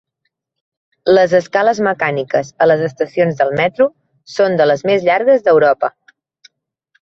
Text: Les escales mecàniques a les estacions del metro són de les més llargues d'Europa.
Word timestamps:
Les 1.17 1.33
escales 1.39 1.81
mecàniques 1.87 2.49
a 2.65 2.69
les 2.71 2.81
estacions 2.87 3.37
del 3.43 3.53
metro 3.59 3.87
són 4.37 4.57
de 4.63 4.69
les 4.71 4.83
més 4.93 5.07
llargues 5.11 5.47
d'Europa. 5.51 5.93